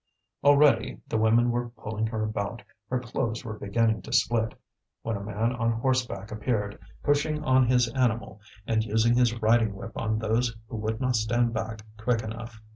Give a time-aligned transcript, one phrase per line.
[0.43, 4.55] Already the women were pulling her about; her clothes were beginning to split,
[5.03, 9.95] when a man on horseback appeared, pushing on his animal, and using his riding whip
[9.95, 12.59] on those who would not stand back quick enough.